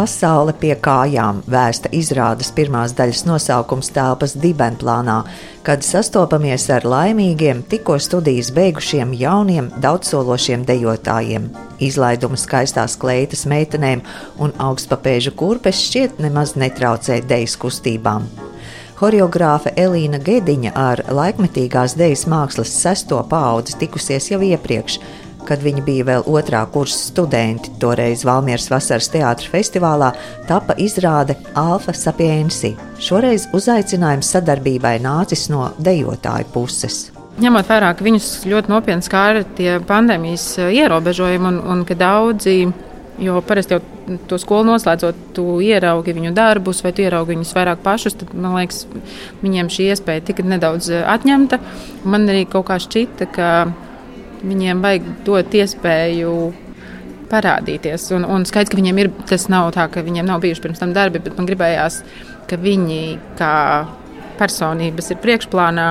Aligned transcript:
Pasaule 0.00 0.54
pie 0.56 0.70
kājām 0.80 1.42
vēsta 1.52 1.90
izrādes 1.92 2.48
pirmās 2.56 2.94
daļas 2.96 3.26
nosaukums 3.28 3.90
telpas 3.92 4.32
dibenplānā, 4.40 5.18
kad 5.66 5.84
sastopamies 5.84 6.64
ar 6.72 6.86
laimīgiem, 6.88 7.60
tikko 7.68 7.98
studijas 8.00 8.48
beigušiem 8.56 9.12
jauniem, 9.20 9.68
daudzsološiem 9.84 10.64
dejotājiem. 10.70 11.50
Izlaiduma 11.84 12.40
skaistās 12.40 12.96
kleitas 12.96 13.44
meitenēm 13.44 14.00
un 14.40 14.56
augstpapēžu 14.70 15.36
kurpes 15.36 15.84
šķiet 15.90 16.16
nemaz 16.24 16.56
netraucē 16.56 17.20
dejas 17.20 17.60
kustībām. 17.60 18.24
Horeogrāfe 19.02 19.74
Elīna 19.76 20.16
Gediņa 20.24 20.78
ar 20.80 21.04
laikmetīgās 21.12 22.00
dejas 22.00 22.24
mākslas 22.24 22.72
sesto 22.72 23.20
paudzi 23.28 23.76
tikusies 23.84 24.32
jau 24.32 24.40
iepriekš, 24.48 24.96
kad 25.50 25.62
viņi 25.64 25.82
bija 25.86 26.06
vēl 26.06 26.26
otrā 26.30 26.62
kursa 26.70 27.00
studenti. 27.10 27.72
Toreiz 27.82 28.22
Valmieras 28.26 28.70
vasaras 28.70 29.10
teātras 29.10 29.50
festivālā 29.50 30.12
tapa 30.48 30.76
izrāde 30.78 31.34
Alfa 31.58 31.94
Sapiensi. 31.96 32.76
Šoreiz 33.02 33.48
uzaicinājums 33.56 34.30
sadarbībai 34.36 34.98
nācis 35.02 35.48
no 35.50 35.72
dejotāju 35.82 36.52
puses. 36.54 37.08
Ņemot 37.40 37.68
vērā, 37.70 37.94
ka 37.96 38.04
viņus 38.04 38.28
ļoti 38.50 38.70
nopietni 38.70 39.06
skāra 39.06 39.42
tie 39.56 39.78
pandēmijas 39.88 40.46
eh, 40.60 40.70
ierobežojumi 40.82 41.52
un, 41.54 41.60
un 41.74 41.84
ka 41.88 41.98
daudzi 41.98 42.60
Jo 43.20 43.42
parasti 43.44 43.74
jau 43.74 43.80
to 44.30 44.38
skolu 44.40 44.64
noslēdzot, 44.70 45.16
tu 45.36 45.58
ieraugi 45.60 46.14
viņu 46.16 46.30
darbus, 46.32 46.78
vai 46.80 46.94
tu 46.96 47.04
ieraugi 47.04 47.34
viņus 47.34 47.52
vairāk 47.52 47.82
pašus. 47.84 48.16
Tad, 48.16 48.32
man 48.32 48.56
liekas, 48.56 48.86
viņiem 49.42 49.68
šī 49.68 49.90
iespēja 49.92 50.24
tika 50.30 50.46
nedaudz 50.46 50.88
eh, 50.88 51.04
atņemta. 51.04 51.58
Man 52.08 52.24
arī 52.32 52.46
kaut 52.48 52.70
kā 52.70 52.78
šķita, 52.80 53.28
ka 53.34 53.50
Viņiem 54.40 54.80
vajag 54.80 55.08
dot 55.26 55.54
iespēju 55.54 56.34
parādīties. 57.30 58.08
Un, 58.16 58.24
un 58.26 58.46
skaidrs, 58.48 58.72
ka 58.72 58.78
viņiem 58.78 59.00
ir 59.02 59.10
tas 59.28 59.46
nav 59.52 59.70
tā, 59.76 59.86
ka 59.92 60.04
viņiem 60.06 60.28
nav 60.28 60.42
bijuši 60.42 60.64
pirms 60.64 60.82
tam 60.82 60.94
darbi, 60.96 61.22
bet 61.22 61.36
man 61.38 61.48
gribējās, 61.48 62.00
ka 62.50 62.58
viņi 62.60 63.02
kā 63.38 63.54
personības 64.40 65.12
ir 65.12 65.20
priekšplānā. 65.22 65.90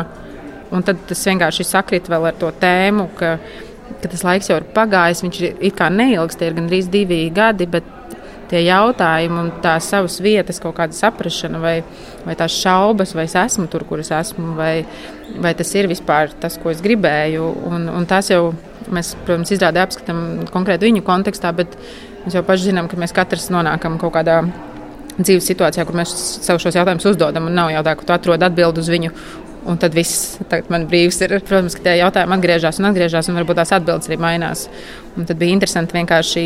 Un 0.76 0.86
tad 0.86 1.00
tas 1.10 1.22
vienkārši 1.26 1.66
sakrit 1.66 2.10
vēl 2.12 2.28
ar 2.30 2.36
to 2.38 2.50
tēmu, 2.62 3.08
ka, 3.18 3.38
ka 4.02 4.12
tas 4.12 4.26
laiks 4.26 4.52
jau 4.52 4.60
ir 4.60 4.68
pagājis. 4.76 5.24
Viņš 5.26 5.40
ir 5.42 5.64
it 5.70 5.78
kā 5.80 5.90
neilgs, 5.94 6.38
tie 6.38 6.50
ir 6.50 6.58
gandrīz 6.60 6.92
divi 6.94 7.24
gadi, 7.34 7.70
bet 7.70 7.88
tie 8.50 8.64
jautājumi 8.66 9.40
un 9.44 9.52
tās 9.64 9.90
savas 9.92 10.20
vietas, 10.24 10.60
kaut 10.62 10.76
kāda 10.80 10.96
saprāšana, 10.98 11.62
vai, 11.62 11.76
vai 12.26 12.36
tās 12.40 12.56
šaubas, 12.64 13.14
vai 13.18 13.28
es 13.30 13.36
esmu 13.38 13.68
tur, 13.72 13.86
kur 13.90 14.02
es 14.04 14.12
esmu, 14.16 14.56
vai, 14.58 14.86
vai 15.42 15.54
tas 15.58 15.74
ir 15.78 15.90
vispār 15.92 16.34
tas, 16.42 16.58
ko 16.62 16.74
es 16.74 16.82
gribēju. 16.86 17.52
Un, 17.70 17.90
un 17.94 18.08
tas 18.10 18.32
jau 18.34 18.54
mēs, 18.94 19.14
protams, 19.26 19.54
izrādē 19.54 19.84
apskatām 19.84 20.24
konkrēti 20.54 20.90
viņu 20.90 21.06
kontekstā, 21.06 21.54
bet 21.56 21.78
mēs 22.24 22.40
jau 22.40 22.46
paši 22.48 22.72
zinām, 22.72 22.90
ka 22.90 23.00
mēs 23.00 23.16
katrs 23.16 23.52
nonākam 23.54 24.00
kaut 24.02 24.16
kādā 24.18 24.42
dzīves 25.20 25.52
situācijā, 25.52 25.86
kur 25.86 25.98
mēs 26.00 26.16
sev 26.46 26.62
šos 26.64 26.78
jautājumus 26.80 27.08
uzdodam, 27.12 27.50
un 27.50 27.58
nav 27.58 27.72
jau 27.74 27.84
tā, 27.86 27.96
ka 28.00 28.08
tu 28.08 28.16
atrod 28.16 28.44
atbildi 28.50 28.84
uz 28.84 28.92
viņu. 28.92 29.14
Un 29.70 29.78
tad 29.78 29.94
viss 29.94 30.38
man 30.72 30.86
brīvs 30.90 31.18
ir. 31.26 31.34
Protams, 31.46 31.76
ka 31.76 31.84
tie 31.84 31.98
jautājumi 32.00 32.38
atgriežas 32.38 32.80
un 32.80 32.88
atgriežas, 32.90 33.28
un 33.30 33.36
varbūt 33.38 33.60
tās 33.60 33.74
atbildes 33.76 34.08
arī 34.08 34.18
mainās. 34.24 34.64
Un 35.20 35.28
tad 35.28 35.38
bija 35.38 35.52
interesanti 35.52 35.98
vienkārši 35.98 36.46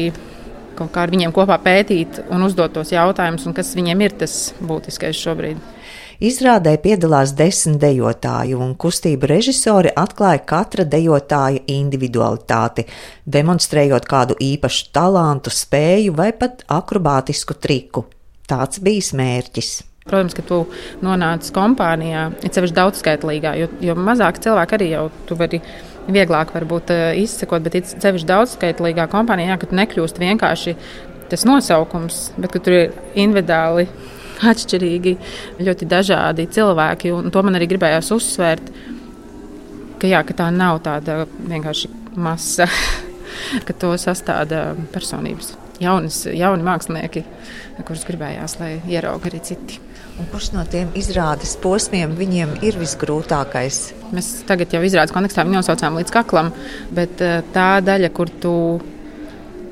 kaut 0.77 0.91
kā 0.93 1.05
ar 1.05 1.13
viņiem 1.13 1.33
kopā 1.35 1.59
pētīt 1.63 2.23
un 2.33 2.45
uzdot 2.47 2.73
tos 2.75 2.93
jautājumus, 2.93 3.45
un 3.47 3.55
kas 3.57 3.75
viņiem 3.77 4.03
ir 4.05 4.17
tas 4.23 4.37
būtiskais 4.61 5.19
šobrīd. 5.19 5.61
Izrādē 6.23 6.75
piedalās 6.79 7.33
desmit 7.35 7.81
dejotāji, 7.81 8.53
un 8.55 8.75
kustību 8.79 9.27
režisori 9.27 9.91
atklāja 9.97 10.43
katra 10.47 10.85
dejotāja 10.87 11.63
individualitāti, 11.73 12.85
demonstrējot 13.25 14.07
kādu 14.07 14.37
īpašu 14.39 14.91
talantu, 14.95 15.51
spēju 15.51 16.13
vai 16.15 16.29
pat 16.37 16.63
akrobātisku 16.71 17.57
triku. 17.59 18.05
Tāds 18.47 18.79
bija 18.83 19.17
mērķis. 19.19 19.73
Protams, 20.03 20.35
ka 20.35 20.43
tu 20.43 20.57
nonāc 21.03 21.47
kompānijā, 21.55 22.25
ir 22.43 22.51
sevišķi 22.51 22.75
daudzskaitlīgā, 22.75 23.53
jo, 23.59 23.69
jo 23.83 23.95
mazāk 23.95 24.41
cilvēku 24.43 24.75
arī 24.77 24.89
jau 24.91 25.05
tu 25.27 25.37
vari 25.39 25.61
vieglāk 26.11 26.53
varbūt 26.55 26.91
eh, 26.93 27.03
izsekot, 27.23 27.63
bet 27.65 27.77
ir 27.79 27.87
sevišķi 27.87 28.29
daudzskaitlīgā 28.29 29.07
kompānijā, 29.11 29.57
ka 29.59 29.69
tu 29.69 29.77
nekļūst 29.77 30.19
vienkārši 30.21 30.75
tas 31.31 31.45
nosaukums, 31.47 32.25
bet 32.37 32.57
tur 32.59 32.75
ir 32.75 32.97
individuāli 33.15 33.87
atšķirīgi, 34.51 35.15
ļoti 35.63 35.89
dažādi 35.89 36.49
cilvēki. 36.53 37.13
To 37.33 37.45
man 37.45 37.59
arī 37.59 37.69
gribējās 37.71 38.11
uzsvērt, 38.15 38.71
ka, 40.01 40.09
jā, 40.09 40.23
ka 40.27 40.37
tā 40.43 40.49
nav 40.53 40.81
tāda 40.85 41.23
vienkārši 41.39 41.91
masa, 42.19 42.67
ka 43.67 43.75
to 43.79 43.95
sastāvda 44.01 44.73
personības. 44.93 45.55
Jaunas, 45.81 46.21
jauni 46.29 46.63
mākslinieki, 46.63 47.23
kurus 47.81 48.05
gribējās, 48.07 48.59
lai 48.59 48.75
ieraudzītu 48.91 49.31
arī 49.31 49.41
citi. 49.47 49.79
Un 50.13 50.27
kurš 50.29 50.51
no 50.53 50.61
tiem 50.69 50.91
izrādes 50.97 51.55
posmiem 51.61 52.11
viņiem 52.17 52.59
ir 52.65 52.77
visgrūtākais? 52.77 53.79
Mēs 54.13 54.29
tagad 54.45 54.73
jau 54.75 54.81
izrādes 54.85 55.13
kontekstā 55.15 55.45
viņu 55.45 55.57
nosaucām 55.57 55.97
līdz 55.97 56.13
kaklam, 56.13 56.51
bet 56.93 57.21
eh, 57.25 57.39
tā 57.55 57.69
daļa, 57.81 58.11
kur 58.13 58.29
tu 58.43 58.53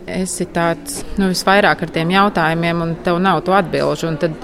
esi 0.10 0.48
tāds 0.52 1.02
nu, 1.20 1.30
visvairāk 1.32 1.84
ar 1.86 1.92
tiem 1.94 2.12
jautājumiem, 2.16 2.82
un 2.84 2.94
tev 3.06 3.20
nav 3.22 3.44
to 3.46 3.54
atbildžu. 3.56 4.12
Tad 4.22 4.36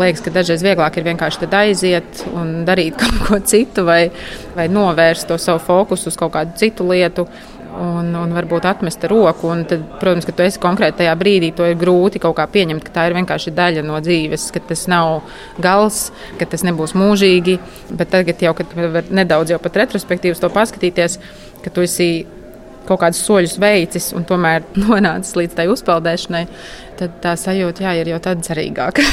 liekas, 0.00 0.22
ka 0.24 0.32
dažreiz 0.34 0.64
vieglāk 0.66 0.98
ir 0.98 1.06
vienkārši 1.06 1.48
aiziet 1.60 2.24
un 2.34 2.64
darīt 2.68 2.98
kaut 3.00 3.20
ko 3.28 3.40
citu, 3.46 3.86
vai, 3.86 4.08
vai 4.56 4.66
novērst 4.72 5.30
to 5.30 5.38
savu 5.40 5.62
fokusu 5.62 6.10
uz 6.10 6.18
kaut 6.18 6.34
kādu 6.34 6.58
citu 6.60 6.88
lietu 6.90 7.28
un, 7.80 8.10
un 8.18 8.34
varbūt 8.36 8.66
atmest 8.68 9.04
roku. 9.10 9.50
Tad, 9.68 9.82
protams, 10.00 10.26
ka 10.28 10.34
tu 10.36 10.44
esi 10.44 10.60
konkrēti 10.62 11.02
tajā 11.02 11.14
brīdī, 11.18 11.50
to 11.56 11.66
ir 11.68 11.78
grūti 11.80 12.22
kaut 12.22 12.36
kā 12.38 12.46
pieņemt, 12.50 12.84
ka 12.86 12.94
tā 12.94 13.08
ir 13.08 13.16
vienkārši 13.18 13.54
daļa 13.56 13.84
no 13.86 13.98
dzīves, 14.04 14.48
ka 14.54 14.62
tas 14.70 14.86
nav 14.90 15.24
gals, 15.62 16.06
ka 16.40 16.48
tas 16.50 16.64
nebūs 16.66 16.96
mūžīgi. 16.98 17.58
Bet 17.90 18.12
tagad, 18.14 18.40
jau, 18.44 18.54
kad 18.58 18.72
var 18.78 19.10
nedaudz 19.10 19.54
jau 19.54 19.60
pat 19.62 19.82
retrospektīvas 19.84 20.42
to 20.42 20.50
paskatīties, 20.54 21.18
ka 21.64 21.74
tu 21.74 21.84
esi 21.84 22.10
kaut 22.88 23.00
kādus 23.00 23.22
soļus 23.24 23.58
veicis 23.60 24.10
un 24.16 24.26
tomēr 24.28 24.66
nonācis 24.84 25.36
līdz 25.40 25.60
tai 25.60 25.68
uzpeldēšanai, 25.72 26.46
tad 27.00 27.20
tā 27.24 27.36
sajūta 27.40 27.88
jā, 27.88 28.00
ir 28.00 28.14
jau 28.14 28.24
tāda 28.28 28.50
cerīgāka. 28.52 29.06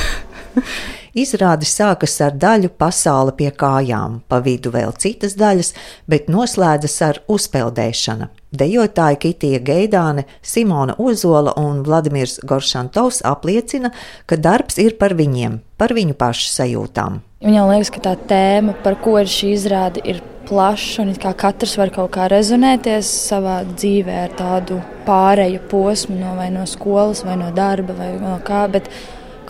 Izrādi 1.11 1.67
sākas 1.67 2.13
ar 2.23 2.38
daļu 2.39 2.69
pasauli 2.79 3.33
pie 3.35 3.49
kājām, 3.51 4.22
pa 4.31 4.38
vidu 4.39 4.72
vēl 4.72 4.94
citas 4.95 5.35
daļas, 5.35 5.73
bet 6.07 6.29
noslēdzas 6.31 6.95
ar 7.03 7.19
uzpeldēšanu. 7.27 8.29
Dejotāji 8.55 9.19
Kitija 9.25 9.59
Geidāne, 9.59 10.23
Simona 10.39 10.95
Ozola 10.99 11.51
un 11.59 11.83
Vladimirs 11.83 12.39
Goršantovs 12.47 13.22
apliecina, 13.27 13.91
ka 14.25 14.39
darbs 14.39 14.79
ir 14.79 14.95
par 14.99 15.16
viņiem, 15.19 15.59
par 15.75 15.91
viņu 15.95 16.16
pašu 16.16 16.47
sajūtām. 16.53 17.19
Viņam 17.43 17.72
liekas, 17.73 17.91
ka 17.91 18.07
tā 18.07 18.17
tēma, 18.31 18.79
par 18.83 18.95
ko 19.03 19.19
ir 19.19 19.28
šī 19.28 19.55
izrāde, 19.57 20.03
ir 20.07 20.23
plaša 20.47 21.03
un 21.03 21.16
katrs 21.16 21.78
var 21.79 21.91
kaut 21.95 22.11
kā 22.16 22.31
rezonēties 22.31 23.07
savā 23.29 23.61
dzīvē 23.67 24.19
ar 24.25 24.35
tādu 24.39 24.79
pāreju 25.07 25.61
posmu 25.72 26.19
no 26.19 26.35
vai 26.39 26.49
no 26.55 26.63
skolas, 26.67 27.25
vai 27.28 27.35
no 27.39 27.51
darba, 27.55 27.95
vai 27.99 28.13
no 28.19 28.38
kā. 28.47 28.66
Bet 28.72 28.88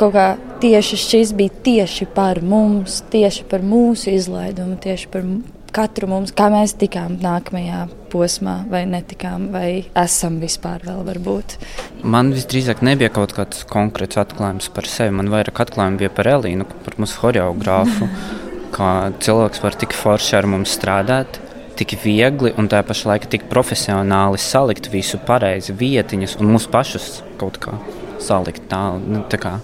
kaut 0.01 0.15
kā 0.15 0.27
tieši 0.61 0.97
šis 0.97 1.33
bija 1.37 1.53
tieši 1.65 2.07
par 2.15 2.41
mums, 2.41 3.01
tieši 3.13 3.45
par 3.49 3.65
mūsu 3.65 4.13
izlaidumu, 4.15 4.79
tieši 4.81 5.09
par 5.13 5.27
katru 5.71 6.09
mums, 6.11 6.33
kā 6.35 6.49
mēs 6.51 6.73
tikām 6.79 7.17
nākamajā 7.21 7.85
posmā, 8.11 8.57
vai 8.71 8.83
netikām, 8.89 9.49
vai 9.53 9.67
esam 9.97 10.39
vispār 10.41 10.83
vēl 10.87 11.05
varbūt. 11.07 11.55
Man 12.03 12.33
visdrīzāk 12.35 12.83
nebija 12.83 13.11
kaut 13.13 13.35
kāds 13.37 13.63
konkrēts 13.69 14.19
atklājums 14.19 14.67
par 14.73 14.89
sevi. 14.89 15.15
Man 15.15 15.31
vairāk 15.31 15.63
atklājumi 15.63 16.01
bija 16.01 16.11
par 16.17 16.31
Elīnu, 16.33 16.67
par 16.83 16.97
mūsu 16.99 17.21
choreogrāfu, 17.21 18.09
kā 18.75 18.91
cilvēks 19.23 19.63
var 19.63 19.79
tik 19.79 19.95
forši 19.95 20.37
ar 20.41 20.49
mums 20.51 20.75
strādāt. 20.75 21.39
Tik 21.79 21.95
viegli 22.03 22.51
un 22.59 22.67
tā 22.69 22.81
pašā 22.85 23.13
laikā 23.13 23.31
tik 23.31 23.47
profesionāli 23.49 24.37
salikt 24.41 24.91
visu 24.91 25.17
pareizi 25.25 25.73
vietiņas 25.73 26.35
un 26.41 26.51
mūsu 26.51 26.69
pašus 26.73 27.21
kaut 27.41 27.57
kā 27.63 27.79
salikt 28.21 28.67
tā, 28.69 28.83
nu, 29.01 29.23
tā 29.31 29.39
kā 29.41 29.55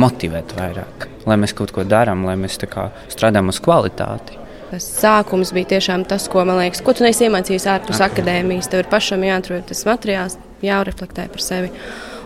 motivēt 0.00 0.56
vairāk, 0.56 1.06
lai 1.28 1.36
mēs 1.40 1.54
kaut 1.56 1.72
ko 1.74 1.84
darām, 1.88 2.26
lai 2.28 2.36
mēs 2.40 2.58
kā, 2.70 2.90
strādājam 3.12 3.52
uz 3.52 3.60
kvalitāti. 3.64 4.42
Tas 4.66 4.86
sākums 4.98 5.52
bija 5.54 5.76
tiešām 5.76 6.04
tas, 6.10 6.26
ko 6.30 6.42
man 6.44 6.58
liekas, 6.58 6.82
ko 6.82 6.92
tu 6.96 7.04
neesi 7.06 7.28
iemācījies 7.28 7.68
ārpus 7.70 8.00
okay. 8.00 8.10
akadēmijas. 8.10 8.68
Tev 8.72 8.82
ir 8.82 8.90
pašam 8.90 9.22
jāatrod 9.22 9.68
tas 9.68 9.84
materiāls, 9.86 10.38
jāreflektē 10.66 11.28
par 11.30 11.44
sevi. 11.44 11.70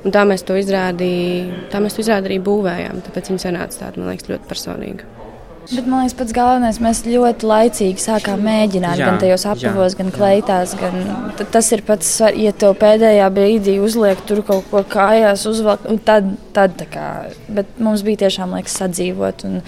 Un 0.00 0.14
tā 0.14 0.24
mēs 0.24 0.46
to 0.48 0.56
izrādījām, 0.56 1.66
tā 1.72 1.82
mēs 1.84 1.96
to 1.98 2.04
izrādījām 2.04 2.30
arī 2.30 2.38
būvējām. 2.46 3.02
Tāpēc 3.06 3.28
viņi 3.32 3.44
sanāca 3.44 3.82
tādi, 3.82 4.00
man 4.00 4.14
liekas, 4.14 4.30
ļoti 4.32 4.48
personīgi. 4.48 5.10
Bet 5.70 5.86
man 5.86 6.02
liekas, 6.02 6.16
pats 6.18 6.34
galvenais, 6.34 6.80
mēs 6.82 7.04
ļoti 7.06 7.46
laicīgi 7.46 8.02
sākām 8.02 8.40
mēģināt, 8.42 8.98
jā, 8.98 9.06
gan 9.06 9.20
tajos 9.22 9.44
apavos, 9.46 9.94
gan 9.98 10.10
kleitās. 10.14 10.72
Gan, 10.80 10.96
tas 11.38 11.70
ir 11.76 11.84
pats, 11.86 12.08
ja 12.34 12.50
tev 12.50 12.74
pēdējā 12.80 13.28
brīdī 13.34 13.76
uzliek 13.82 14.18
tur 14.26 14.42
kaut 14.46 14.66
ko 14.72 14.82
kājās, 14.82 15.46
uzvelk, 15.46 15.86
un 15.90 16.00
tad, 16.02 16.32
tad 16.56 16.82
kā, 16.90 17.06
bet 17.54 17.78
mums 17.78 18.02
bija 18.06 18.24
tiešām 18.24 18.56
laiks 18.56 18.74
sadzīvot. 18.82 19.46
Un, 19.46 19.60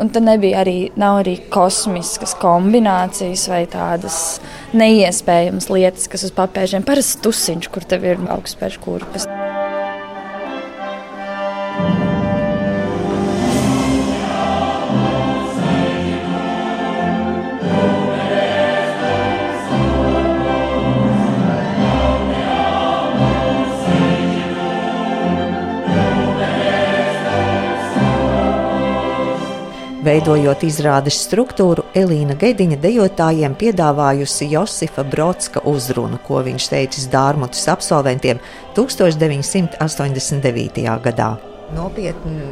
un 0.00 0.12
tad 0.14 0.24
nebija 0.24 0.62
arī, 0.64 0.78
arī 0.96 1.36
kosmiskas 1.52 2.32
kombinācijas 2.40 3.44
vai 3.52 3.66
tādas 3.68 4.40
neiespējamas 4.72 5.68
lietas, 5.68 6.08
kas 6.08 6.24
uz 6.30 6.32
papēžiem 6.40 6.88
parasti 6.88 7.20
tusiņš, 7.28 7.70
kur 7.74 7.84
tev 7.84 8.08
ir 8.08 8.26
augstspēļu 8.32 8.84
kurpes. 8.86 9.28
Veidojot 30.10 30.64
izrādes 30.66 31.20
struktūru, 31.22 31.84
Elīna 31.94 32.34
Gediņa 32.34 32.80
dejotājiem 32.82 33.52
piedāvājusi 33.60 34.48
Josifa 34.50 35.04
Brodska 35.06 35.62
uzrunu, 35.70 36.18
ko 36.24 36.40
viņš 36.42 36.66
teicis 36.72 37.06
Dārmutas 37.12 37.68
absolventiem 37.70 38.40
1989. 38.74 40.82
gadā. 41.04 41.28
Nopietni 41.76 42.48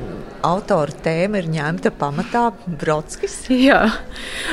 autora 0.47 0.95
tēma 1.03 1.43
ir 1.43 1.49
ņemta 1.57 1.91
pamatā 1.99 2.45
Brodskis. 2.79 3.35
Jā, 3.51 3.91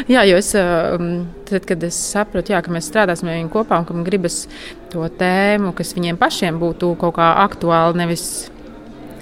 jā 0.10 0.25
jo 0.31 0.42
es, 0.42 0.50
um, 0.57 1.30
tad, 1.46 1.62
kad 1.69 1.78
es 1.86 2.02
saprotu, 2.10 2.57
jā, 2.57 2.66
ka 2.66 2.74
mēs 2.74 2.90
strādāsim 2.90 3.30
ar 3.30 3.38
viņiem 3.38 3.54
kopā 3.54 3.84
un 3.84 3.86
ka 3.86 3.94
man 3.94 4.02
gribas 4.10 4.50
to 4.90 5.06
tēmu, 5.22 5.78
kas 5.78 5.94
viņiem 5.94 6.18
pašiem 6.18 6.57
būtu 6.57 6.98
kaut 7.06 7.22
kā 7.22 7.38
aktuāla, 7.46 7.94
nevis 8.02 8.50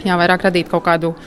jā, 0.07 0.15
vairāk 0.15 0.47
radīt 0.47 0.71
kaut 0.71 0.87
kādu 0.87 1.19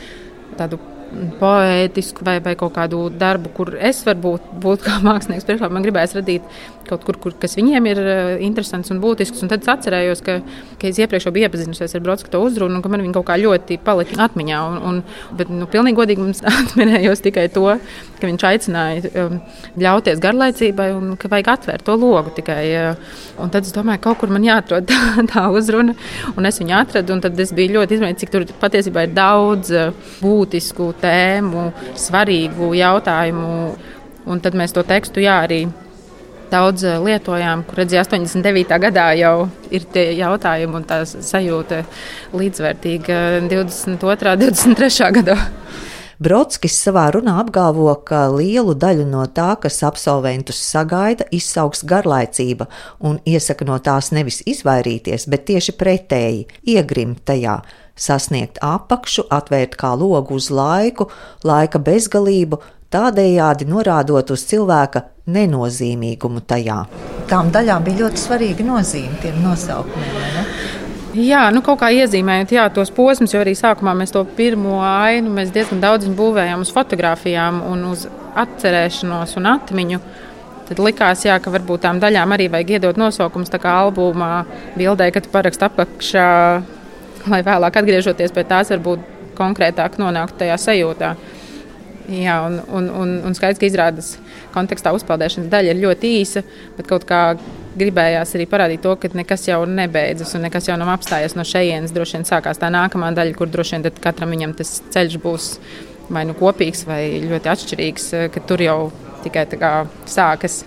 tādu 0.57 0.96
poētisku 1.41 2.25
vai, 2.27 2.39
vai 2.45 2.55
kaut 2.59 2.75
kādu 2.77 3.07
darbu, 3.15 3.53
kur 3.57 3.75
es 3.79 4.03
varbūt 4.07 4.51
būtu 4.63 4.87
kā 4.87 4.99
mākslinieks 5.07 5.47
priekšā. 5.49 5.71
Man 5.73 5.87
gribējās 5.87 6.17
radīt 6.19 6.59
kaut 6.89 7.05
kur, 7.07 7.19
kur 7.21 7.35
kas 7.41 7.57
viņiem 7.59 7.87
ir 7.91 8.01
uh, 8.03 8.33
interesants 8.45 8.93
un 8.93 9.01
būtisks. 9.03 9.43
Un 9.45 9.51
tad 9.53 9.65
es 9.65 9.71
atcerējos, 9.73 10.23
ka, 10.27 10.39
ka 10.81 10.89
es 10.91 11.01
iepriekš 11.03 11.29
biju 11.35 11.49
iepazinusies 11.49 11.97
ar 11.97 12.05
Brodska 12.05 12.41
uzrunu 12.43 12.79
un 12.79 12.85
ka 12.85 12.91
man 12.93 13.05
viņa 13.05 13.17
kaut 13.17 13.29
kā 13.31 13.39
ļoti 13.41 13.79
palika 13.85 14.19
atmiņā. 14.27 14.61
Un, 14.71 14.79
un, 14.91 15.01
bet, 15.39 15.51
nu, 15.53 15.69
pilnīgi 15.71 15.99
godīgi 16.01 16.25
mums 16.25 16.43
atminējos 16.53 17.25
tikai 17.25 17.47
to, 17.55 17.67
ka 18.21 18.31
viņš 18.31 18.47
aicināja 18.51 19.13
um, 19.25 19.39
ļauties 19.81 20.23
garlaicībai 20.23 20.91
un 20.97 21.15
ka 21.21 21.31
vajag 21.33 21.53
atvērt 21.55 21.87
to 21.87 21.97
logu 22.01 22.35
tikai. 22.37 22.63
Uh, 22.81 23.17
un 23.43 23.53
tad 23.55 23.69
es 23.69 23.75
domāju, 23.77 24.03
ka 24.03 24.11
kaut 24.11 24.23
kur 24.23 24.35
man 24.35 24.47
jāatrod 24.47 24.89
tā, 24.91 25.27
tā 25.33 25.47
uzruna, 25.55 25.97
un 26.35 26.51
es 26.51 26.61
viņu 26.63 26.79
atradu. 26.81 27.21
Tad 27.27 27.41
es 27.43 27.55
biju 27.57 27.79
ļoti 27.79 27.97
izbrīnīts, 27.97 28.23
cik 28.25 28.35
tur 28.35 28.47
patiesībā 28.61 29.07
ir 29.07 29.17
daudz 29.17 29.73
uh, 29.75 30.07
būtisku 30.23 30.93
tēmu, 31.03 31.71
svarīgu 32.07 32.73
jautājumu. 32.79 33.57
Un 34.27 34.41
tad 34.43 34.57
mēs 34.59 34.75
to 34.75 34.83
tekstu 34.83 35.23
jā, 35.23 35.39
arī 35.47 35.65
daudz 36.51 36.85
eh, 36.87 36.99
lietojām, 37.03 37.65
kur 37.67 37.83
redzēja 37.83 38.05
89. 38.07 38.79
gadā 38.87 39.11
jau 39.19 39.35
ir 39.75 39.87
tie 39.93 40.09
jautājumi 40.19 40.81
un 40.81 40.87
tā 40.89 41.03
sajūta 41.07 41.83
līdzvērtīga 42.37 43.21
22. 43.51 44.33
un 44.33 44.43
23. 44.47 45.13
gadā. 45.21 45.39
Brodskis 46.17 46.73
savā 46.81 47.11
runā 47.13 47.35
apgalvo, 47.43 47.91
ka 48.09 48.23
lielu 48.33 48.73
daļu 48.73 49.05
no 49.11 49.27
tā, 49.29 49.51
kas 49.61 49.83
absolventus 49.85 50.63
sagaida, 50.65 51.27
izsauks 51.29 51.85
garlaicība 51.85 52.71
un 53.05 53.19
iesaka 53.29 53.67
no 53.69 53.77
tās 53.85 54.09
nevis 54.17 54.41
izvairīties, 54.49 55.29
bet 55.29 55.45
tieši 55.51 55.77
pretēji- 55.77 56.47
iegrimt 56.75 57.21
tajā, 57.29 57.59
sasniegt 57.97 58.57
apakšu, 58.65 59.27
atvērt 59.29 59.77
kā 59.77 59.93
logu 59.93 60.41
uz 60.41 60.49
laiku, 60.49 61.11
laika 61.45 61.79
bezgalību, 61.79 62.63
tādējādi 62.93 63.69
norādot 63.69 64.31
uz 64.35 64.45
cilvēka 64.51 65.03
nenozīmīgumu 65.33 66.43
tajā. 66.47 66.81
Tām 67.31 67.51
daļām 67.55 67.87
bija 67.87 68.05
ļoti 68.05 68.23
svarīga 68.23 68.67
nozīme 68.67 69.19
tiem 69.23 69.41
nosaukumiem. 69.43 70.45
Jā, 71.17 71.47
nu 71.49 71.63
kaut 71.65 71.81
kā 71.81 71.89
iezīmējot 71.97 72.51
jā, 72.53 72.67
tos 72.77 72.91
posmus, 72.93 73.33
jo 73.33 73.41
arī 73.41 73.55
sākumā 73.57 73.95
mēs 73.97 74.13
to 74.13 74.21
pirmo 74.37 74.83
ainu 74.85 75.47
diezgan 75.49 75.81
daudz 75.81 76.11
būvējām 76.13 76.61
uz 76.61 76.73
fotografijām 76.77 77.63
un 77.65 77.87
uz 77.89 78.05
atcerēšanos 78.37 79.33
un 79.41 79.49
atmiņu. 79.55 80.01
Tad 80.67 80.83
likās, 80.83 81.23
jā, 81.25 81.39
ka 81.41 81.53
varbūt 81.55 81.87
tām 81.87 82.03
daļām 82.03 82.35
arī 82.37 82.51
vajag 82.53 82.75
iedot 82.77 83.01
nosaukumus, 83.01 83.49
tā 83.53 83.61
kā 83.63 83.73
albumā, 83.87 84.45
bildē, 84.77 85.09
kad 85.15 85.29
parakst 85.33 85.63
apakšā, 85.63 86.29
lai 87.33 87.41
vēlāk 87.47 87.81
atgriežoties 87.81 88.35
pie 88.35 88.45
tās, 88.51 88.75
varbūt 88.75 89.33
konkrētāk 89.39 89.97
nonāktu 90.03 90.43
tajā 90.43 90.59
sajūtā. 90.61 91.15
Jā, 92.07 92.37
un, 92.47 92.61
un, 92.71 92.87
un, 93.03 93.13
un 93.27 93.35
skaidrs, 93.35 93.59
ka 93.59 93.67
izrādes 93.67 94.13
kontekstā 94.55 94.93
uzpeldēšanas 94.95 95.51
daļa 95.51 95.73
ir 95.73 95.81
ļoti 95.83 96.11
īsa, 96.21 96.43
bet 96.77 96.87
kaut 96.87 97.07
kā 97.09 97.21
gribējās 97.77 98.37
arī 98.37 98.47
parādīt 98.51 98.85
to, 98.85 98.93
ka 99.01 99.11
nekas 99.19 99.49
jau 99.49 99.65
nebeidzas 99.67 100.37
un 100.39 100.47
nekas 100.47 100.71
jau 100.71 100.77
nav 100.79 100.93
apstājies 100.95 101.35
no 101.35 101.43
šejienes. 101.47 101.95
Droši 101.97 102.21
vien 102.21 102.29
sākās 102.29 102.63
tā 102.63 102.71
nākamā 102.71 103.11
daļa, 103.17 103.35
kur 103.39 103.51
droši 103.51 103.81
vien 103.81 103.99
katram 104.05 104.31
viņam 104.37 104.55
tas 104.61 104.77
ceļš 104.95 105.19
būs 105.25 105.51
vai 106.15 106.23
nu 106.29 106.37
kopīgs 106.39 106.85
vai 106.87 107.01
ļoti 107.25 107.51
atšķirīgs, 107.51 108.09
ka 108.31 108.45
tur 108.47 108.63
jau 108.63 108.79
tikai 109.27 109.47
sākas 110.07 110.61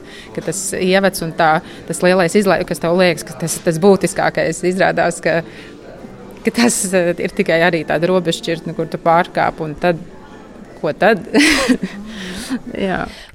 tas 0.43 0.61
ievads 0.75 1.23
un 1.23 1.31
tā, 1.37 1.59
tas 1.87 2.03
lielais 2.03 2.35
izlaiks, 2.35 2.67
kas 2.67 2.83
tev 2.83 2.99
liekas, 2.99 3.23
ka 3.27 3.39
tas 3.45 3.55
ir 3.55 3.63
tas 3.63 3.79
būtiskākais. 3.79 4.63
Izrādās, 4.67 5.23
ka, 5.23 5.39
ka 6.43 6.55
tas 6.59 6.83
ir 6.91 7.35
tikai 7.35 7.61
arī 7.63 7.85
tāda 7.87 8.11
robežšķirtne, 8.11 8.75
kur 8.75 8.91
tu 8.91 8.99
pārkāp 8.99 9.63
un 9.63 9.75
tad 9.79 9.99
ko 10.81 10.93
tad? 10.97 11.23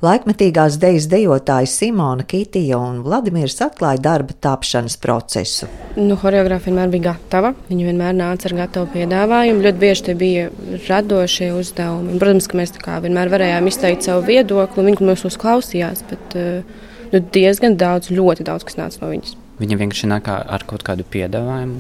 Laikmetīgās 0.05 0.77
dejas 0.83 1.07
dejotāji 1.11 1.69
Simona 1.71 2.25
Kitija 2.27 2.79
un 2.81 3.03
Vladimirs 3.05 3.61
atklāja 3.65 4.03
darba 4.03 4.35
tapšanas 4.47 4.97
procesu. 5.03 5.69
Nu, 5.97 6.17
Horeogrāfa 6.21 6.71
vienmēr 6.71 6.91
bija 6.93 7.13
gatava. 7.13 7.55
Viņa 7.69 7.89
vienmēr 7.91 8.17
nāca 8.19 8.49
ar 8.51 8.57
gatavu 8.65 8.91
piedāvājumu. 8.95 9.63
Ļoti 9.67 9.83
bieži 9.85 10.07
tie 10.09 10.17
bija 10.19 10.49
radošie 10.89 11.53
uzdevumi. 11.55 12.19
Protams, 12.23 12.51
ka 12.51 12.61
mēs 12.61 12.75
vienmēr 13.07 13.33
varējām 13.33 13.71
izteikt 13.71 14.09
savu 14.09 14.27
viedokli, 14.29 14.89
viņi 14.91 15.11
mūs 15.11 15.41
klausījās. 15.41 16.05
Bet 16.11 16.39
eh, 16.41 16.85
nu, 17.15 17.23
diezgan 17.35 17.79
daudz, 17.81 18.11
ļoti 18.15 18.47
daudz 18.51 18.67
kas 18.67 18.81
nāca 18.81 19.05
no 19.05 19.13
viņas. 19.15 19.37
Viņa 19.61 19.79
vienkārši 19.79 20.11
nāk 20.11 20.31
ar 20.35 20.65
kaut 20.67 20.83
kādu 20.83 21.07
piedāvājumu, 21.07 21.79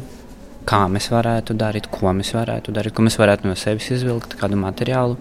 kā 0.69 0.84
mēs 0.90 1.11
varētu 1.11 1.56
darīt, 1.58 1.88
ko 1.90 2.12
mēs 2.14 2.31
varētu 2.37 2.75
darīt, 2.75 2.94
ko 2.94 3.05
mēs 3.06 3.19
varētu 3.19 3.49
no 3.49 3.56
sevis 3.58 3.90
izvilkt, 3.96 4.37
kādu 4.38 4.58
materiālu. 4.61 5.19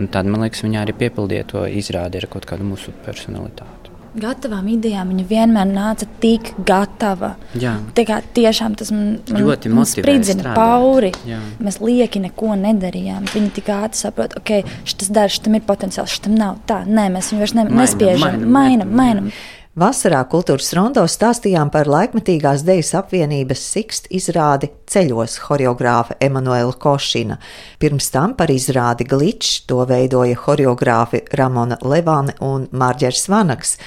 Un 0.00 0.08
tad, 0.12 0.28
man 0.30 0.44
liekas, 0.46 0.64
viņa 0.64 0.82
arī 0.86 0.96
piepildīja 1.04 1.46
to 1.52 1.62
izrādi 1.68 2.20
ar 2.20 2.28
kaut 2.32 2.48
kādu 2.48 2.66
mūsu 2.66 2.94
personalitāti. 3.04 3.90
Gatavām 4.12 4.66
idejām 4.68 5.08
viņa 5.08 5.22
vienmēr 5.24 5.68
nāca 5.70 6.04
tik 6.20 6.50
gatava. 6.68 7.30
Jā. 7.56 7.78
Tā 7.96 8.04
kā 8.04 8.18
tiešām 8.36 8.74
tas 8.76 8.90
man, 8.92 9.14
man 9.32 9.40
ļoti 9.40 9.72
spridzina 9.88 10.52
pauri. 10.52 11.14
Jā. 11.24 11.38
Mēs 11.64 11.80
lieki 11.80 12.20
neko 12.26 12.52
nedarījām. 12.60 13.30
Viņa 13.32 13.54
tik 13.56 13.70
ātri 13.72 14.02
saprot, 14.02 14.36
ok, 14.36 14.52
šis 14.84 15.08
darbs, 15.16 15.40
tam 15.40 15.56
ir 15.56 15.64
potenciāls, 15.64 16.18
šim 16.18 16.36
nav 16.36 16.60
tā. 16.68 16.82
Nē, 16.84 17.08
mēs 17.14 17.32
viņu 17.32 17.44
vairs 17.46 17.56
ne, 17.56 17.64
mainam, 17.64 17.80
nespiežam, 17.80 18.20
mainam, 18.26 18.44
mainam. 18.44 18.92
mainam. 18.92 19.26
mainam. 19.30 19.60
Vasarā 19.72 20.18
kultūras 20.28 20.66
rondo 20.76 21.00
stāstījām 21.08 21.70
par 21.72 21.88
laikmetīgās 21.88 22.60
dejas 22.66 22.90
apvienības 22.98 23.62
Sikst 23.72 24.10
izrādi 24.12 24.68
ceļos 24.84 25.38
horeogrāfa 25.46 26.18
Emanuela 26.20 26.74
Košina. 26.76 27.38
Pirms 27.80 28.10
tam 28.12 28.34
par 28.36 28.52
izrādi 28.52 29.06
Glitch 29.08 29.62
to 29.64 29.78
veidoja 29.88 30.36
horeogrāfi 30.44 31.22
Ramona 31.40 31.80
Levane 31.88 32.36
un 32.44 32.68
Mārģers 32.68 33.24
Vanaks. 33.32 33.78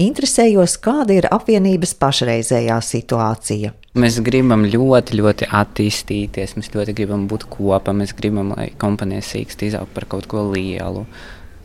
Interesējos, 0.00 0.78
kāda 0.80 1.20
ir 1.20 1.28
apvienības 1.28 1.92
pašreizējā 2.00 2.80
situācija. 2.80 3.76
Mēs 4.00 4.22
gribam 4.24 4.64
ļoti, 4.64 5.20
ļoti 5.20 5.52
attīstīties, 5.60 6.56
mēs 6.56 6.72
ļoti 6.72 6.96
gribam 6.96 7.28
būt 7.28 7.50
kopā, 7.52 7.92
mēs 7.92 8.16
gribam, 8.16 8.56
lai 8.56 8.70
kompanija 8.80 9.20
Sikst 9.20 9.68
izaugtu 9.68 10.00
par 10.00 10.08
kaut 10.16 10.32
ko 10.32 10.48
lielu 10.56 11.04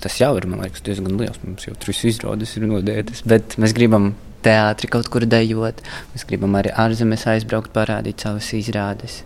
tas 0.04 0.18
jau 0.20 0.32
ir 0.40 0.48
liekas, 0.50 0.84
diezgan 0.86 1.18
liels. 1.20 1.40
Mums 1.44 1.68
jau 1.68 1.76
trīs 1.80 2.02
izrādes 2.08 2.56
ir 2.58 2.68
nodētas, 2.70 3.24
bet 3.28 3.58
mēs 3.62 3.76
gribam 3.78 4.14
teātri 4.46 4.90
kaut 4.92 5.10
kur 5.12 5.26
dejot. 5.28 5.82
Mēs 6.14 6.26
gribam 6.30 6.56
arī 6.60 6.74
ārzemēs 6.74 7.28
aizbraukt, 7.34 7.74
parādīt 7.76 8.24
savas 8.24 8.52
izrādes. 8.58 9.24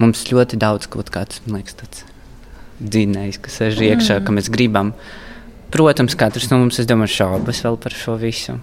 Mums 0.00 0.24
ļoti 0.30 0.58
daudz 0.60 0.88
kaut 0.92 1.12
kāds, 1.12 1.42
man 1.44 1.60
liekas, 1.60 1.76
tāds 1.82 2.04
dzinējs, 2.80 3.40
kas 3.44 3.58
sēž 3.60 3.82
iekšā, 3.84 4.20
mm. 4.20 4.26
ka 4.26 4.36
mēs 4.36 4.48
gribam. 4.52 4.94
Protams, 5.70 6.16
katrs 6.18 6.48
no 6.50 6.62
mums, 6.62 6.80
es 6.80 6.88
domāju, 6.88 7.18
šaubas 7.20 7.60
vēl 7.66 7.76
par 7.82 7.94
šo 7.94 8.16
visu. 8.20 8.56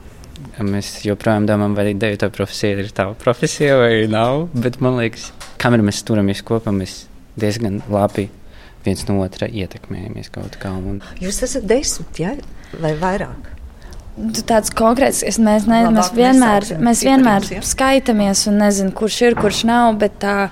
Mēs 0.57 0.89
joprojām 1.05 1.45
domājam, 1.49 1.75
vai 1.77 1.91
dejotāja 1.93 2.33
profesija 2.33 2.81
ir 2.81 2.89
tā 2.93 3.05
profesija 3.21 3.77
vai 3.77 3.91
nav, 4.09 4.47
bet 4.57 4.81
man 4.81 4.97
liekas, 4.97 5.29
kamēr 5.61 5.85
mēs 5.85 6.01
turamies 6.05 6.41
kopā, 6.45 6.73
mēs 6.73 7.03
diezgan 7.37 7.79
labi 7.93 8.27
viens 8.85 9.05
no 9.09 9.19
otra 9.23 9.49
ietekmējamies 9.49 10.31
kaut 10.35 10.59
kā. 10.61 10.73
Un... 10.77 11.01
Jūs 11.23 11.43
esat 11.47 11.67
desmit, 11.69 12.21
ja? 12.21 12.35
vai 12.81 12.93
vairāk? 12.99 13.56
Tāds 14.17 14.71
konkrēts, 14.73 15.19
es, 15.29 15.37
mēs, 15.37 15.67
ne, 15.69 15.83
mēs 15.93 16.07
vienmēr, 16.17 16.65
mēs 16.81 17.03
vienmēr 17.05 17.43
ja? 17.53 17.59
skaitāmies 17.61 18.47
un 18.49 18.55
nezinām, 18.63 18.89
kurš 18.97 19.17
ir, 19.27 19.35
kurš 19.37 19.59
nav. 19.69 19.91
Bet 20.01 20.15
tā 20.23 20.47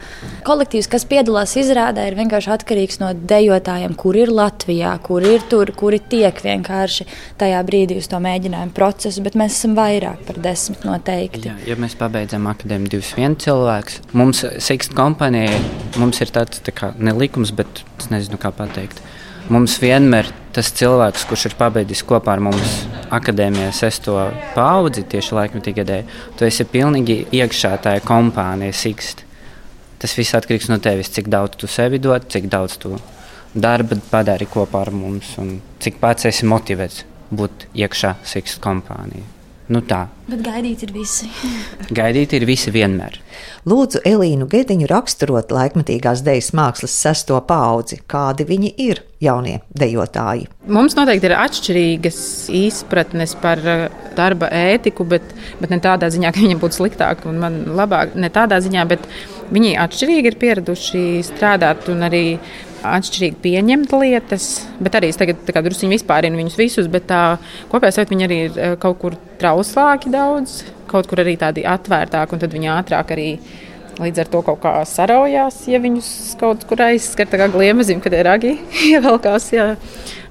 kolektīvs, 0.45 0.89
kas 0.91 1.07
piedalās 1.09 1.55
izrādē, 1.57 2.03
ir 2.05 2.17
vienkārši 2.19 2.51
atkarīgs 2.53 3.01
no 3.01 3.09
dejotājiem, 3.17 3.95
kur 3.97 4.19
ir 4.21 4.29
Latvijā, 4.29 4.91
kur 5.05 5.25
ir 5.25 5.47
tur, 5.49 5.73
kuri 5.73 5.97
tiek 6.13 6.43
vienkārši 6.45 7.07
tajā 7.41 7.63
brīdī 7.65 7.97
uz 8.03 8.11
to 8.11 8.21
mēģinājumu 8.21 8.75
procesu. 8.77 9.25
Bet 9.25 9.39
mēs 9.41 9.57
esam 9.57 9.73
vairāk 9.79 10.21
par 10.29 10.37
desmit 10.45 10.85
noteikti. 10.85 11.49
Jā, 11.49 11.57
ja 11.71 11.81
mēs 11.81 11.97
pabeidzam 11.97 12.45
akadēmiju 12.53 12.99
21 12.99 13.41
cilvēks, 13.47 14.01
mums 14.13 14.45
Siksta 14.61 14.93
kompānija, 15.01 15.57
mums 15.97 16.21
ir 16.21 16.29
tāds 16.37 16.61
tā 16.61 16.75
kā 16.75 16.93
nelikums, 17.01 17.55
bet 17.57 17.81
es 17.97 18.13
nezinu, 18.13 18.37
kā 18.37 18.53
pateikt 18.53 19.01
Mums 19.45 19.75
vienmēr 19.77 20.31
tas 20.55 20.71
cilvēks, 20.73 21.27
kurš 21.29 21.43
ir 21.51 21.55
pabeidzis 21.59 22.01
kopā 22.07 22.33
ar 22.33 22.41
mums 22.47 22.79
akadēmijā 23.13 23.67
sesto 23.77 24.15
paudzi, 24.55 25.03
tieši 25.11 25.35
laikmetīgi 25.37 25.77
gadēji, 25.83 26.07
tu 26.33 26.47
esi 26.47 26.65
pilnīgi 26.71 27.19
iekšā 27.37 27.75
tajā 27.85 28.01
kompānijā, 28.07 28.73
sikst. 28.73 29.21
Tas 30.01 30.17
viss 30.17 30.33
atkarīgs 30.37 30.71
no 30.71 30.79
tevis, 30.81 31.13
cik 31.13 31.29
daudz 31.29 31.59
tu 31.61 31.69
sevi 31.69 32.01
dod, 32.01 32.25
cik 32.33 32.49
daudz 32.49 32.79
tu 32.81 32.95
darba 33.53 33.99
padari 34.09 34.49
kopā 34.49 34.81
ar 34.87 34.93
mums 34.95 35.35
un 35.37 35.59
cik 35.77 36.01
pats 36.01 36.25
esi 36.31 36.49
motivēts 36.49 37.05
būt 37.29 37.69
iekšā 37.85 38.17
Siksta 38.25 38.65
kompānijā. 38.65 39.34
Nu 39.65 39.79
tā. 39.81 40.03
Bet 40.29 40.43
gaidīt 40.45 40.83
ir 40.85 40.91
visi. 40.93 41.25
gaidīt 41.97 42.35
ir 42.37 42.43
visi 42.45 42.69
vienmēr. 42.73 43.17
Lūdzu, 43.65 44.03
Elīnu 44.05 44.45
Gediņu 44.49 44.85
raksturot 44.91 45.49
laikmetīgās 45.53 46.21
dejas 46.25 46.51
mākslas 46.57 46.93
sesto 46.93 47.39
paudzi, 47.49 47.97
kādi 48.05 48.45
viņi 48.45 48.69
ir 48.85 49.01
jaunie 49.25 49.55
dejotāji. 49.73 50.45
Mums 50.69 50.93
noteikti 50.97 51.31
ir 51.31 51.37
atšķirīgas 51.39 52.19
izpratnes 52.53 53.33
par 53.41 53.63
uh, 53.65 53.87
darba 54.17 54.51
ētiku, 54.53 55.07
bet, 55.09 55.33
bet 55.61 55.73
ne 55.73 55.81
tādā 55.81 56.11
ziņā, 56.13 56.29
ka 56.29 56.45
viņiem 56.45 56.61
būtu 56.61 56.81
sliktāk 56.83 57.25
un 57.29 57.41
man 57.41 57.57
labāk. 57.79 58.13
Ne 58.13 58.29
tādā 58.33 58.61
ziņā, 58.61 58.85
bet 58.93 59.09
viņi 59.55 59.73
atšķirīgi 59.81 60.29
ir 60.29 60.39
pieraduši 60.45 61.03
strādāt 61.25 61.89
un 61.89 62.05
arī 62.05 62.25
atšķirīgi 62.95 63.41
pieņemt 63.43 63.93
lietas, 63.99 64.49
bet 64.79 64.97
arī 64.99 65.11
es 65.11 65.19
tagad 65.19 65.41
druskuļi 65.45 65.97
vispārinu 65.97 66.39
viņus 66.39 66.57
visus, 66.59 66.89
bet 66.91 67.07
tā 67.11 67.21
kopējā 67.71 67.97
sajūta 67.99 68.15
viņi 68.15 68.27
arī 68.27 68.39
ir 68.47 68.59
kaut 68.81 68.99
kur 69.01 69.17
trauslāki 69.41 70.11
daudz, 70.13 70.61
kaut 70.89 71.09
kur 71.09 71.23
arī 71.23 71.37
tādi 71.39 71.65
atvērtāki, 71.67 72.35
un 72.35 72.43
tad 72.43 72.53
viņi 72.55 72.75
ātrāk 72.79 73.15
arī. 73.15 73.31
Līdz 73.95 74.25
ar 74.25 74.27
to 74.27 74.41
kaut 74.43 74.57
kā 74.59 74.71
saraujās, 74.83 75.61
ja 75.71 75.79
viņus 75.79 76.07
kaut 76.35 76.65
kur 76.67 76.81
aizskar, 76.83 77.29
tā 77.31 77.37
kā 77.39 77.45
gliemezim, 77.47 78.01
kad 78.03 78.11
ir 78.11 78.25
ragi 78.27 78.49
ievelkās 78.89 79.45
jā, 79.53 79.69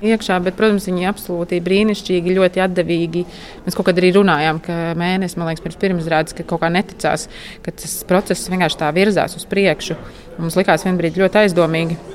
iekšā. 0.04 0.36
Bet, 0.44 0.58
protams, 0.58 0.84
viņi 0.90 1.08
absolūti 1.08 1.62
brīnišķīgi, 1.64 2.34
ļoti 2.36 2.60
atdevīgi. 2.60 3.22
Mēs 3.64 3.78
kaut 3.78 3.88
kad 3.88 4.00
arī 4.02 4.10
runājām, 4.18 4.60
ka 4.66 4.76
mēnesis, 5.00 5.38
man 5.40 5.48
liekas, 5.48 5.64
pirms 5.64 5.80
pirmizrādes, 5.80 6.36
ka 6.36 6.44
kaut 6.50 6.60
kā 6.66 6.68
neticās, 6.76 7.24
ka 7.64 7.72
tas 7.72 7.96
process 8.10 8.52
vienkārši 8.52 8.82
tā 8.84 8.92
virzās 9.00 9.38
uz 9.40 9.48
priekšu. 9.48 9.96
Mums 10.36 10.60
likās 10.60 10.84
vienā 10.84 11.00
brīdī 11.00 11.24
ļoti 11.24 11.46
aizdomīgi 11.46 12.13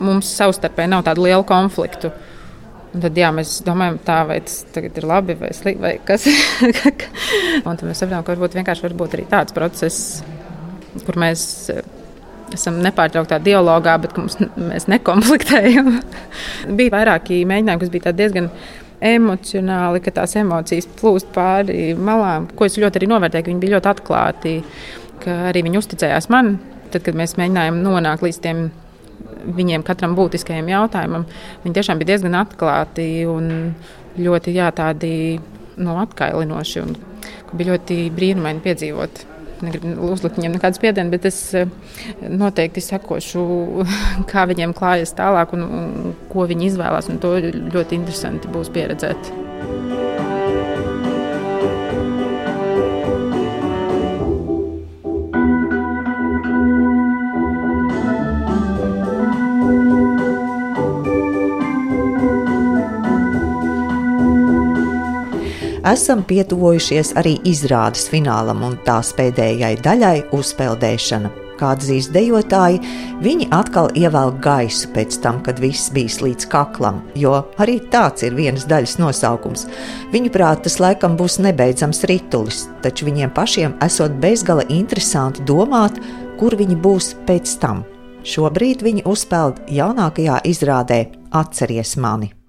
mums 0.00 0.32
savstarpēji 0.38 0.92
nav 0.92 1.04
tādu 1.06 1.26
lielu 1.26 1.46
konfliktu. 1.48 2.12
Un 2.90 3.04
tad 3.04 3.18
jā, 3.18 3.28
mēs 3.34 3.60
domājam, 3.62 4.00
tā, 4.02 4.18
vai 4.26 4.40
tas 4.42 4.64
ir 4.74 5.06
labi 5.06 5.36
vai 5.38 5.52
slikti, 5.54 5.82
vai 5.82 5.92
kas. 6.02 6.26
un 7.66 7.78
tad 7.78 7.86
mēs 7.86 8.02
saprotam, 8.02 8.24
ka 8.26 8.34
varbūt 8.34 8.58
vienkārši 8.58 8.86
var 8.88 8.96
būt 8.98 9.14
arī 9.14 9.26
tāds 9.30 9.54
process, 9.54 10.24
kur 11.06 11.18
mēs 11.22 11.44
eh, 11.70 11.84
esam 12.56 12.80
nepārtrauktā 12.82 13.38
dialogā, 13.44 13.94
bet 14.02 14.18
mums, 14.18 14.40
mēs 14.58 14.88
nekonfliktējam. 14.90 16.00
bija 16.80 16.96
vairāki 16.96 17.44
mēģinājumi, 17.46 17.84
kas 17.84 17.94
bija 17.94 18.16
diezgan 18.24 18.50
emocionāli, 19.00 20.02
ka 20.04 20.12
tās 20.18 20.34
emocijas 20.42 20.90
plūst 20.98 21.30
pāri 21.34 21.94
malām, 21.94 22.50
ko 22.56 22.66
es 22.66 22.76
ļoti 22.80 23.00
arī 23.00 23.12
novērtēju, 23.14 23.46
ka 23.46 23.52
viņi 23.52 23.62
bija 23.62 23.76
ļoti 23.78 23.90
atklāti, 23.94 24.58
ka 25.22 25.38
arī 25.52 25.62
viņi 25.68 25.80
uzticējās 25.80 26.28
man. 26.32 26.56
Tad, 26.90 27.04
kad 27.06 27.14
mēs 27.14 27.36
mēģinājām 27.38 27.84
nonākt 27.84 28.26
līdz 28.26 28.42
tiem 28.42 28.64
viņiem 29.44 29.84
katram 29.86 30.16
būtiskajam 30.18 30.68
jautājumam, 30.70 31.26
viņi 31.64 31.76
tiešām 31.78 32.00
bija 32.00 32.14
diezgan 32.14 32.38
atklāti 32.40 33.08
un 33.30 33.74
ļoti 34.20 34.54
jā, 34.56 34.70
tādi 34.76 35.12
no, 35.76 35.92
nu, 35.92 35.98
atkailinoši. 36.02 36.84
Un, 36.84 36.96
bija 37.56 37.74
ļoti 37.74 37.98
brīnumaini 38.14 38.62
piedzīvot. 38.64 39.26
Negribu 39.60 40.08
uzlikt 40.14 40.38
viņiem 40.38 40.54
nekādu 40.56 40.78
spiedienu, 40.78 41.12
bet 41.12 41.26
es 41.28 41.38
eh, 41.58 41.68
noteikti 42.24 42.82
sekošu, 42.84 43.44
kā 44.30 44.46
viņiem 44.48 44.74
klājas 44.76 45.12
tālāk 45.18 45.54
un, 45.56 45.66
un 45.68 46.18
ko 46.32 46.48
viņi 46.48 46.70
izvēlās. 46.70 47.12
To 47.22 47.36
ļoti 47.42 48.00
interesanti 48.00 48.52
būs 48.52 48.72
pieredzēt. 48.72 49.32
Esam 65.86 66.22
pietuvojušies 66.26 67.14
arī 67.20 67.36
izrādes 67.48 68.08
finālam 68.10 68.64
un 68.66 68.78
tās 68.86 69.12
pēdējai 69.16 69.76
daļai- 69.84 70.16
uzpeldēšana. 70.38 71.30
Kā 71.60 71.74
atzīs 71.76 72.08
dejotāji, 72.08 72.80
viņi 73.20 73.50
atkal 73.52 73.90
ievelk 73.92 74.40
gaisu 74.40 74.88
pēc 74.94 75.20
tam, 75.20 75.42
kad 75.42 75.60
viss 75.60 75.90
bija 75.90 76.08
līdz 76.08 76.48
kaklam, 76.48 77.02
jo 77.14 77.44
arī 77.58 77.76
tāds 77.90 78.22
ir 78.22 78.32
vienas 78.32 78.64
daļas 78.64 78.96
nosaukums. 78.96 79.66
Viņuprāt, 80.10 80.62
tas 80.62 80.78
laikam 80.80 81.16
būs 81.16 81.38
nebeidzams 81.38 82.04
ritulis, 82.08 82.68
taču 82.80 83.04
viņiem 83.04 83.34
pašiem 83.34 83.74
esot 83.82 84.10
bezgala 84.20 84.64
interesanti 84.68 85.42
domāt, 85.42 86.00
kur 86.38 86.56
viņi 86.56 86.80
būs 86.80 87.14
pēc 87.26 87.58
tam. 87.60 87.84
Šobrīd 88.24 88.80
viņi 88.80 89.04
uzpeld 89.04 89.60
jaunākajā 89.68 90.40
izrādē 90.44 91.06
Atceries 91.30 91.96
mani! 91.96 92.39